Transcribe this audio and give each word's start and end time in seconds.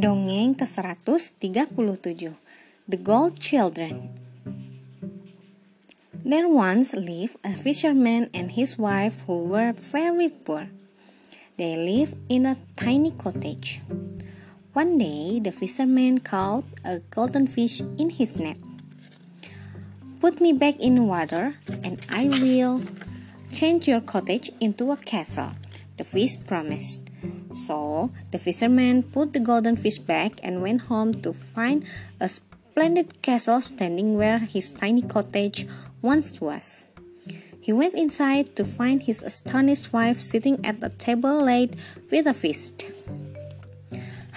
Dongeng 0.00 0.56
ke-137 0.56 1.76
The 2.88 2.96
Gold 2.96 3.36
Children 3.36 4.08
There 6.24 6.48
once 6.48 6.96
lived 6.96 7.36
a 7.44 7.52
fisherman 7.52 8.32
and 8.32 8.56
his 8.56 8.80
wife 8.80 9.28
who 9.28 9.44
were 9.44 9.76
very 9.76 10.32
poor. 10.32 10.72
They 11.60 11.76
lived 11.76 12.16
in 12.32 12.48
a 12.48 12.56
tiny 12.80 13.12
cottage. 13.12 13.84
One 14.72 14.96
day, 14.96 15.36
the 15.36 15.52
fisherman 15.52 16.24
caught 16.24 16.64
a 16.80 17.04
golden 17.12 17.44
fish 17.44 17.84
in 18.00 18.08
his 18.08 18.40
net. 18.40 18.56
Put 20.16 20.40
me 20.40 20.56
back 20.56 20.80
in 20.80 21.12
water, 21.12 21.60
and 21.84 22.00
I 22.08 22.32
will 22.40 22.80
change 23.52 23.84
your 23.84 24.00
cottage 24.00 24.48
into 24.64 24.92
a 24.92 24.96
castle, 24.96 25.52
the 26.00 26.08
fish 26.08 26.40
promised. 26.40 27.09
So 27.52 28.10
the 28.30 28.38
fisherman 28.38 29.02
put 29.02 29.32
the 29.32 29.40
golden 29.40 29.76
fish 29.76 29.98
back 29.98 30.40
and 30.42 30.62
went 30.62 30.82
home 30.82 31.20
to 31.22 31.32
find 31.32 31.84
a 32.20 32.28
splendid 32.28 33.22
castle 33.22 33.60
standing 33.60 34.16
where 34.16 34.38
his 34.38 34.70
tiny 34.70 35.02
cottage 35.02 35.66
once 36.02 36.40
was. 36.40 36.86
He 37.60 37.72
went 37.72 37.94
inside 37.94 38.56
to 38.56 38.64
find 38.64 39.02
his 39.02 39.22
astonished 39.22 39.92
wife 39.92 40.20
sitting 40.20 40.64
at 40.64 40.82
a 40.82 40.88
table 40.88 41.44
laid 41.44 41.76
with 42.10 42.26
a 42.26 42.34
feast. 42.34 42.86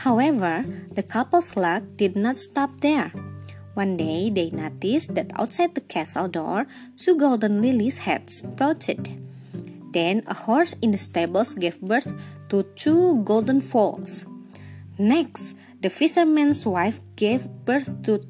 However, 0.03 0.65
the 0.91 1.03
couple's 1.03 1.55
luck 1.55 1.83
did 1.95 2.15
not 2.15 2.37
stop 2.37 2.81
there. 2.81 3.13
One 3.73 3.95
day 3.97 4.29
they 4.29 4.51
noticed 4.51 5.15
that 5.15 5.31
outside 5.39 5.73
the 5.73 5.81
castle 5.81 6.27
door 6.27 6.67
two 6.97 7.15
golden 7.17 7.61
lilies 7.61 7.99
had 7.99 8.29
sprouted. 8.29 9.17
Then 9.93 10.23
a 10.25 10.33
horse 10.33 10.73
in 10.81 10.89
the 10.89 10.97
stables 10.97 11.53
gave 11.53 11.79
birth 11.79 12.09
to 12.49 12.63
two 12.75 13.21
golden 13.23 13.61
foals. 13.61 14.25
Next, 14.97 15.55
the 15.81 15.89
fisherman's 15.89 16.65
wife 16.65 16.99
gave 17.15 17.45
birth 17.65 18.01
to 18.03 18.25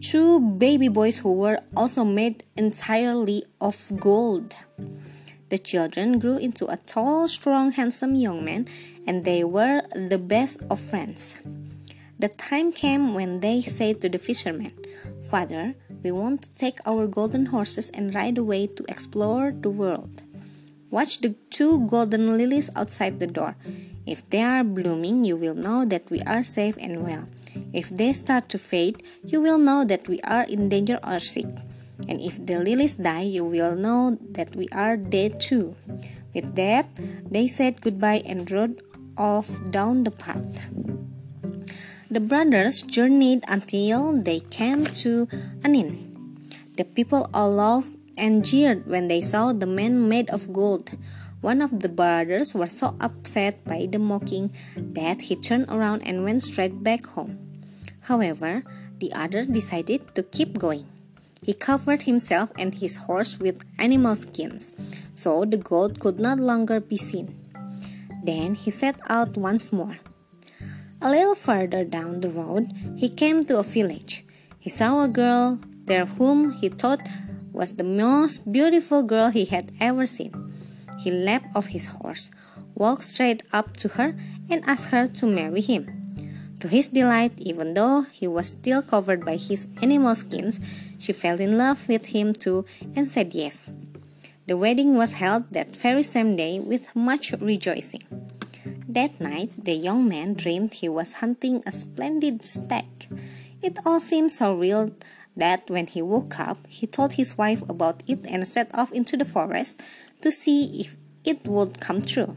two 0.00 0.40
baby 0.56 0.88
boys 0.88 1.18
who 1.18 1.34
were 1.34 1.60
also 1.76 2.04
made 2.04 2.44
entirely 2.56 3.44
of 3.60 3.76
gold. 4.00 4.56
The 5.50 5.58
children 5.58 6.18
grew 6.18 6.38
into 6.38 6.64
a 6.66 6.78
tall, 6.78 7.28
strong, 7.28 7.72
handsome 7.72 8.14
young 8.14 8.42
man, 8.42 8.66
and 9.06 9.24
they 9.24 9.44
were 9.44 9.82
the 9.92 10.16
best 10.16 10.62
of 10.70 10.80
friends. 10.80 11.36
The 12.18 12.28
time 12.28 12.72
came 12.72 13.12
when 13.12 13.40
they 13.40 13.60
said 13.60 14.00
to 14.00 14.08
the 14.08 14.18
fisherman, 14.18 14.72
Father, 15.28 15.74
we 16.02 16.12
want 16.12 16.42
to 16.42 16.54
take 16.56 16.78
our 16.86 17.06
golden 17.06 17.46
horses 17.46 17.90
and 17.90 18.14
ride 18.14 18.38
away 18.38 18.68
to 18.68 18.84
explore 18.88 19.52
the 19.52 19.70
world. 19.70 20.21
Watch 20.92 21.24
the 21.24 21.32
two 21.48 21.88
golden 21.88 22.36
lilies 22.36 22.68
outside 22.76 23.18
the 23.18 23.26
door. 23.26 23.56
If 24.04 24.28
they 24.28 24.44
are 24.44 24.62
blooming, 24.62 25.24
you 25.24 25.40
will 25.40 25.56
know 25.56 25.88
that 25.88 26.04
we 26.12 26.20
are 26.28 26.44
safe 26.44 26.76
and 26.76 27.00
well. 27.00 27.24
If 27.72 27.88
they 27.88 28.12
start 28.12 28.52
to 28.52 28.58
fade, 28.60 29.02
you 29.24 29.40
will 29.40 29.56
know 29.56 29.88
that 29.88 30.06
we 30.06 30.20
are 30.20 30.44
in 30.44 30.68
danger 30.68 31.00
or 31.00 31.18
sick. 31.18 31.48
And 32.08 32.20
if 32.20 32.36
the 32.44 32.60
lilies 32.60 32.96
die, 32.96 33.24
you 33.24 33.42
will 33.44 33.74
know 33.74 34.18
that 34.36 34.54
we 34.54 34.68
are 34.76 34.98
dead 34.98 35.40
too. 35.40 35.76
With 36.34 36.56
that, 36.56 36.92
they 37.24 37.46
said 37.46 37.80
goodbye 37.80 38.20
and 38.28 38.44
rode 38.52 38.84
off 39.16 39.48
down 39.70 40.04
the 40.04 40.12
path. 40.12 40.68
The 42.10 42.20
brothers 42.20 42.82
journeyed 42.82 43.44
until 43.48 44.12
they 44.12 44.40
came 44.52 44.84
to 45.00 45.24
an 45.64 45.74
inn. 45.74 45.96
The 46.76 46.84
people 46.84 47.30
all 47.32 47.48
laughed 47.48 47.96
and 48.16 48.44
jeered 48.44 48.86
when 48.86 49.08
they 49.08 49.20
saw 49.20 49.52
the 49.52 49.66
man 49.66 50.08
made 50.08 50.30
of 50.30 50.52
gold. 50.52 50.92
One 51.40 51.60
of 51.60 51.80
the 51.80 51.88
brothers 51.88 52.54
was 52.54 52.72
so 52.72 52.94
upset 53.00 53.64
by 53.64 53.86
the 53.90 53.98
mocking 53.98 54.52
that 54.76 55.22
he 55.22 55.36
turned 55.36 55.66
around 55.68 56.02
and 56.02 56.22
went 56.22 56.42
straight 56.42 56.82
back 56.82 57.06
home. 57.06 57.38
However, 58.02 58.62
the 59.00 59.12
other 59.12 59.44
decided 59.44 60.14
to 60.14 60.22
keep 60.22 60.58
going. 60.58 60.86
He 61.44 61.54
covered 61.54 62.02
himself 62.02 62.52
and 62.56 62.74
his 62.74 63.10
horse 63.10 63.40
with 63.40 63.64
animal 63.76 64.14
skins, 64.14 64.72
so 65.14 65.44
the 65.44 65.56
gold 65.56 65.98
could 65.98 66.20
not 66.20 66.38
longer 66.38 66.78
be 66.78 66.96
seen. 66.96 67.34
Then 68.22 68.54
he 68.54 68.70
set 68.70 69.00
out 69.08 69.36
once 69.36 69.72
more. 69.72 69.98
A 71.00 71.10
little 71.10 71.34
further 71.34 71.82
down 71.82 72.20
the 72.20 72.30
road, 72.30 72.70
he 72.94 73.08
came 73.08 73.42
to 73.50 73.58
a 73.58 73.64
village. 73.64 74.24
He 74.60 74.70
saw 74.70 75.02
a 75.02 75.08
girl 75.08 75.58
there 75.86 76.06
whom 76.06 76.52
he 76.52 76.68
thought 76.68 77.02
was 77.52 77.76
the 77.76 77.84
most 77.84 78.50
beautiful 78.50 79.02
girl 79.02 79.30
he 79.30 79.44
had 79.44 79.70
ever 79.80 80.06
seen. 80.06 80.32
He 80.98 81.10
leapt 81.10 81.54
off 81.54 81.68
his 81.68 81.86
horse, 81.86 82.30
walked 82.74 83.04
straight 83.04 83.42
up 83.52 83.76
to 83.78 83.88
her, 84.00 84.16
and 84.50 84.64
asked 84.66 84.90
her 84.90 85.06
to 85.06 85.26
marry 85.26 85.60
him. 85.60 86.02
To 86.60 86.68
his 86.68 86.86
delight, 86.86 87.32
even 87.38 87.74
though 87.74 88.02
he 88.12 88.26
was 88.26 88.48
still 88.48 88.82
covered 88.82 89.24
by 89.24 89.36
his 89.36 89.66
animal 89.82 90.14
skins, 90.14 90.60
she 90.98 91.12
fell 91.12 91.40
in 91.40 91.58
love 91.58 91.88
with 91.88 92.14
him 92.14 92.32
too 92.32 92.64
and 92.94 93.10
said 93.10 93.34
yes. 93.34 93.68
The 94.46 94.56
wedding 94.56 94.94
was 94.94 95.14
held 95.14 95.50
that 95.50 95.74
very 95.74 96.02
same 96.02 96.36
day 96.36 96.60
with 96.60 96.94
much 96.94 97.32
rejoicing. 97.32 98.02
That 98.88 99.20
night, 99.20 99.50
the 99.56 99.74
young 99.74 100.08
man 100.08 100.34
dreamed 100.34 100.74
he 100.74 100.88
was 100.88 101.14
hunting 101.14 101.62
a 101.66 101.72
splendid 101.72 102.44
stag. 102.44 103.08
It 103.62 103.78
all 103.86 104.00
seemed 104.00 104.30
so 104.30 104.54
real 104.54 104.90
that 105.36 105.70
when 105.70 105.86
he 105.86 106.02
woke 106.02 106.38
up, 106.38 106.58
he 106.68 106.86
told 106.86 107.14
his 107.14 107.38
wife 107.38 107.62
about 107.68 108.02
it 108.06 108.20
and 108.28 108.46
set 108.46 108.70
off 108.74 108.92
into 108.92 109.16
the 109.16 109.24
forest 109.24 109.80
to 110.20 110.30
see 110.30 110.80
if 110.80 110.96
it 111.24 111.46
would 111.46 111.80
come 111.80 112.02
true. 112.02 112.36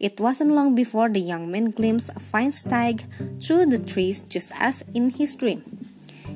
It 0.00 0.20
wasn't 0.20 0.52
long 0.52 0.74
before 0.74 1.08
the 1.08 1.20
young 1.20 1.50
man 1.50 1.70
glimpsed 1.70 2.10
a 2.14 2.20
fine 2.20 2.52
stag 2.52 3.04
through 3.42 3.66
the 3.66 3.78
trees 3.78 4.20
just 4.20 4.52
as 4.58 4.84
in 4.94 5.10
his 5.10 5.34
dream. 5.34 5.62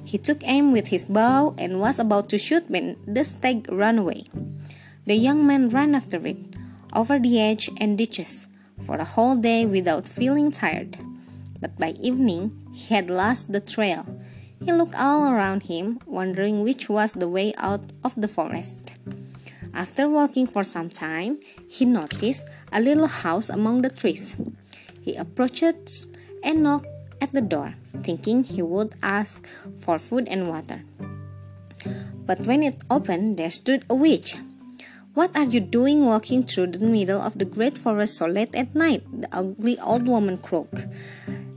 He 0.05 0.19
took 0.19 0.43
aim 0.43 0.73
with 0.73 0.89
his 0.89 1.05
bow 1.05 1.55
and 1.57 1.79
was 1.79 1.99
about 1.99 2.29
to 2.31 2.39
shoot 2.39 2.69
when 2.69 2.97
the 3.07 3.25
stag 3.25 3.71
ran 3.71 3.99
away. 3.99 4.25
The 5.07 5.15
young 5.15 5.47
man 5.47 5.69
ran 5.69 5.95
after 5.95 6.27
it, 6.27 6.39
over 6.93 7.19
the 7.19 7.41
edge 7.41 7.71
and 7.81 7.97
ditches, 7.97 8.49
for 8.85 8.97
a 8.97 9.05
whole 9.05 9.37
day 9.37 9.65
without 9.65 10.09
feeling 10.09 10.51
tired. 10.51 10.99
But 11.61 11.79
by 11.79 11.91
evening, 12.03 12.51
he 12.73 12.95
had 12.95 13.11
lost 13.11 13.53
the 13.53 13.61
trail 13.61 14.05
he 14.65 14.73
looked 14.73 14.95
all 14.95 15.31
around 15.31 15.65
him, 15.65 15.99
wondering 16.07 16.63
which 16.63 16.89
was 16.89 17.13
the 17.15 17.29
way 17.29 17.53
out 17.59 17.83
of 18.05 18.15
the 18.15 18.29
forest. 18.29 18.93
After 19.75 20.09
walking 20.09 20.47
for 20.47 20.65
some 20.65 20.89
time, 20.89 21.41
he 21.69 21.85
noticed 21.85 22.49
a 22.73 22.81
little 22.81 23.07
house 23.07 23.49
among 23.49 23.83
the 23.83 23.89
trees. 23.89 24.37
He 25.01 25.17
approached 25.17 26.07
and 26.45 26.63
knocked 26.63 26.87
at 27.21 27.33
the 27.33 27.41
door, 27.41 27.75
thinking 28.03 28.45
he 28.45 28.63
would 28.63 28.95
ask 29.03 29.49
for 29.77 29.99
food 29.99 30.29
and 30.29 30.49
water. 30.49 30.83
But 32.27 32.47
when 32.47 32.63
it 32.63 32.83
opened, 32.91 33.37
there 33.37 33.51
stood 33.51 33.85
a 33.89 33.95
witch. 33.95 34.37
What 35.15 35.37
are 35.37 35.45
you 35.45 35.61
doing 35.61 36.05
walking 36.07 36.43
through 36.43 36.69
the 36.69 36.87
middle 36.87 37.21
of 37.21 37.39
the 37.39 37.45
great 37.45 37.77
forest 37.77 38.17
so 38.17 38.27
late 38.27 38.55
at 38.55 38.75
night? 38.75 39.05
The 39.13 39.29
ugly 39.33 39.79
old 39.79 40.07
woman 40.07 40.39
croaked. 40.39 40.87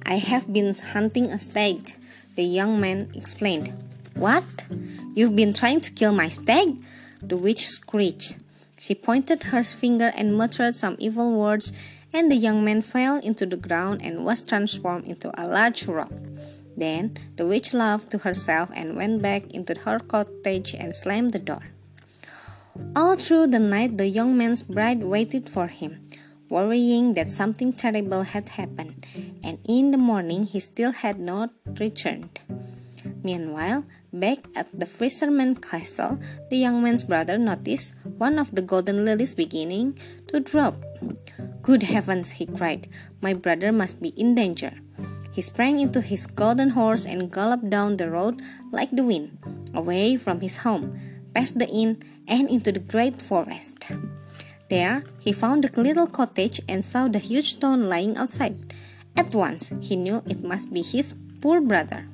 I 0.05 0.17
have 0.17 0.51
been 0.51 0.75
hunting 0.75 1.27
a 1.27 1.39
stag, 1.39 1.95
the 2.35 2.43
young 2.43 2.79
man 2.79 3.09
explained. 3.15 3.73
What? 4.13 4.43
You've 5.13 5.35
been 5.35 5.53
trying 5.53 5.81
to 5.81 5.91
kill 5.91 6.13
my 6.13 6.29
stag? 6.29 6.81
The 7.21 7.37
witch 7.37 7.67
screeched. 7.67 8.37
She 8.77 8.93
pointed 8.93 9.43
her 9.43 9.63
finger 9.63 10.11
and 10.15 10.37
muttered 10.37 10.75
some 10.75 10.95
evil 10.99 11.33
words, 11.33 11.73
and 12.13 12.29
the 12.29 12.35
young 12.35 12.63
man 12.63 12.81
fell 12.81 13.17
into 13.17 13.45
the 13.45 13.57
ground 13.57 14.01
and 14.03 14.25
was 14.25 14.41
transformed 14.41 15.05
into 15.05 15.31
a 15.39 15.47
large 15.47 15.87
rock. 15.87 16.11
Then 16.77 17.15
the 17.37 17.47
witch 17.47 17.73
laughed 17.73 18.11
to 18.11 18.19
herself 18.19 18.69
and 18.73 18.95
went 18.95 19.21
back 19.21 19.51
into 19.51 19.73
her 19.81 19.99
cottage 19.99 20.73
and 20.73 20.95
slammed 20.95 21.31
the 21.31 21.39
door. 21.39 21.63
All 22.95 23.15
through 23.15 23.47
the 23.47 23.59
night, 23.59 23.97
the 23.97 24.07
young 24.07 24.37
man's 24.37 24.63
bride 24.63 25.03
waited 25.03 25.49
for 25.49 25.67
him 25.67 26.04
worrying 26.49 27.13
that 27.13 27.31
something 27.31 27.73
terrible 27.73 28.23
had 28.23 28.49
happened, 28.49 29.05
and 29.43 29.57
in 29.65 29.91
the 29.91 29.97
morning 29.97 30.43
he 30.45 30.59
still 30.59 30.91
had 30.91 31.19
not 31.19 31.51
returned. 31.79 32.39
Meanwhile, 33.23 33.85
back 34.13 34.45
at 34.55 34.69
the 34.73 34.85
fisherman's 34.85 35.59
castle, 35.59 36.19
the 36.49 36.57
young 36.57 36.83
man's 36.83 37.03
brother 37.03 37.37
noticed 37.37 37.95
one 38.17 38.37
of 38.37 38.53
the 38.53 38.61
golden 38.61 39.03
lilies 39.03 39.33
beginning 39.33 39.97
to 40.27 40.39
drop. 40.39 40.75
Good 41.61 41.83
heavens, 41.83 42.37
he 42.37 42.45
cried, 42.45 42.87
my 43.21 43.33
brother 43.33 43.71
must 43.71 44.01
be 44.01 44.09
in 44.09 44.35
danger. 44.35 44.73
He 45.33 45.41
sprang 45.41 45.79
into 45.79 46.01
his 46.01 46.27
golden 46.27 46.69
horse 46.69 47.05
and 47.05 47.31
galloped 47.31 47.69
down 47.69 47.97
the 47.97 48.09
road 48.09 48.41
like 48.71 48.91
the 48.91 49.03
wind, 49.03 49.37
away 49.73 50.15
from 50.15 50.39
his 50.39 50.57
home, 50.57 50.97
past 51.33 51.59
the 51.59 51.67
inn, 51.67 52.01
and 52.27 52.49
into 52.49 52.71
the 52.71 52.79
great 52.79 53.21
forest. 53.21 53.91
There, 54.69 55.03
he 55.19 55.31
found 55.31 55.63
the 55.63 55.81
little 55.81 56.07
cottage 56.07 56.61
and 56.67 56.83
saw 56.83 57.07
the 57.07 57.19
huge 57.19 57.53
stone 57.53 57.89
lying 57.89 58.17
outside. 58.17 58.73
At 59.15 59.33
once, 59.33 59.71
he 59.81 59.95
knew 59.95 60.23
it 60.27 60.43
must 60.43 60.73
be 60.73 60.81
his 60.81 61.13
poor 61.41 61.61
brother. 61.61 62.07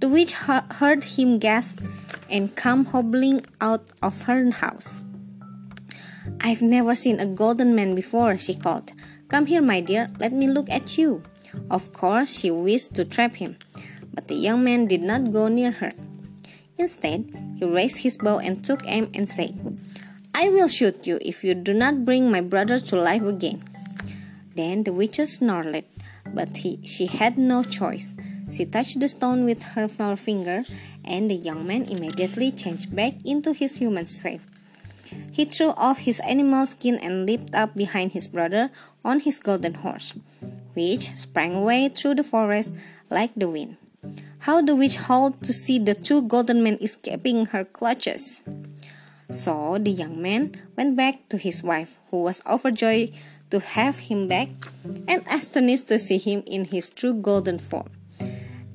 The 0.00 0.08
witch 0.08 0.34
heard 0.34 1.04
him 1.04 1.38
gasp 1.38 1.80
and 2.28 2.54
come 2.54 2.86
hobbling 2.86 3.46
out 3.60 3.84
of 4.02 4.22
her 4.24 4.50
house. 4.50 5.02
I've 6.40 6.60
never 6.60 6.94
seen 6.94 7.20
a 7.20 7.26
golden 7.26 7.74
man 7.74 7.94
before, 7.94 8.36
she 8.36 8.54
called. 8.54 8.92
Come 9.28 9.46
here, 9.46 9.62
my 9.62 9.80
dear, 9.80 10.10
let 10.18 10.32
me 10.32 10.48
look 10.48 10.68
at 10.68 10.98
you. 10.98 11.22
Of 11.70 11.92
course, 11.92 12.38
she 12.38 12.50
wished 12.50 12.94
to 12.96 13.04
trap 13.04 13.36
him, 13.36 13.56
but 14.12 14.28
the 14.28 14.34
young 14.34 14.62
man 14.64 14.86
did 14.86 15.02
not 15.02 15.32
go 15.32 15.48
near 15.48 15.70
her. 15.70 15.92
Instead, 16.76 17.32
he 17.56 17.64
raised 17.64 18.02
his 18.02 18.18
bow 18.18 18.38
and 18.38 18.62
took 18.62 18.82
aim 18.86 19.08
and 19.14 19.28
said, 19.30 19.78
I 20.36 20.50
will 20.50 20.68
shoot 20.68 21.06
you 21.06 21.18
if 21.24 21.42
you 21.42 21.54
do 21.54 21.72
not 21.72 22.04
bring 22.04 22.30
my 22.30 22.42
brother 22.42 22.78
to 22.78 23.00
life 23.00 23.22
again. 23.22 23.64
Then 24.54 24.84
the 24.84 24.92
witch 24.92 25.16
snarled, 25.16 25.84
but 26.28 26.58
he, 26.58 26.78
she 26.84 27.06
had 27.06 27.38
no 27.38 27.62
choice. 27.64 28.14
She 28.52 28.66
touched 28.66 29.00
the 29.00 29.08
stone 29.08 29.46
with 29.46 29.62
her 29.72 29.88
forefinger, 29.88 30.64
and 31.02 31.30
the 31.30 31.40
young 31.40 31.66
man 31.66 31.88
immediately 31.88 32.52
changed 32.52 32.94
back 32.94 33.14
into 33.24 33.54
his 33.54 33.78
human 33.78 34.04
shape. 34.04 34.42
He 35.32 35.46
threw 35.46 35.72
off 35.72 36.04
his 36.04 36.20
animal 36.20 36.66
skin 36.66 36.96
and 37.00 37.24
leaped 37.24 37.54
up 37.54 37.74
behind 37.74 38.12
his 38.12 38.28
brother 38.28 38.68
on 39.02 39.20
his 39.20 39.38
golden 39.38 39.80
horse, 39.80 40.12
which 40.74 41.16
sprang 41.16 41.56
away 41.56 41.88
through 41.88 42.16
the 42.16 42.28
forest 42.28 42.74
like 43.08 43.32
the 43.34 43.48
wind. 43.48 43.78
How 44.40 44.60
the 44.60 44.76
witch 44.76 44.96
howled 44.96 45.42
to 45.44 45.54
see 45.54 45.78
the 45.78 45.94
two 45.94 46.20
golden 46.20 46.62
men 46.62 46.76
escaping 46.82 47.46
her 47.56 47.64
clutches! 47.64 48.42
So 49.30 49.78
the 49.78 49.90
young 49.90 50.22
man 50.22 50.54
went 50.76 50.96
back 50.96 51.28
to 51.30 51.36
his 51.36 51.62
wife, 51.62 51.98
who 52.10 52.22
was 52.22 52.42
overjoyed 52.46 53.10
to 53.50 53.60
have 53.60 54.10
him 54.10 54.28
back 54.28 54.50
and 55.06 55.22
astonished 55.30 55.88
to 55.88 55.98
see 55.98 56.18
him 56.18 56.42
in 56.46 56.66
his 56.66 56.90
true 56.90 57.14
golden 57.14 57.58
form. 57.58 57.90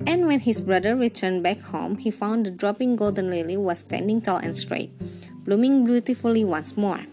And 0.06 0.26
when 0.26 0.40
his 0.40 0.60
brother 0.60 0.96
returned 0.96 1.42
back 1.42 1.60
home, 1.70 1.98
he 1.98 2.10
found 2.10 2.46
the 2.46 2.50
dropping 2.50 2.96
golden 2.96 3.30
lily 3.30 3.56
was 3.56 3.80
standing 3.80 4.20
tall 4.20 4.38
and 4.38 4.58
straight, 4.58 4.90
blooming 5.44 5.84
beautifully 5.84 6.44
once 6.44 6.76
more. 6.76 7.06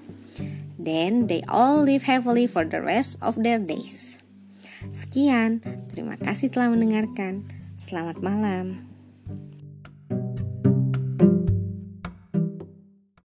Then 0.79 1.27
they 1.27 1.43
all 1.47 1.83
live 1.83 2.03
happily 2.03 2.47
for 2.47 2.65
the 2.65 2.81
rest 2.81 3.17
of 3.21 3.43
their 3.43 3.59
days. 3.59 4.17
Sekian, 4.95 5.61
terima 5.91 6.15
kasih 6.17 6.49
telah 6.49 6.71
mendengarkan. 6.71 7.45
Selamat 7.75 8.23
malam. 8.23 8.88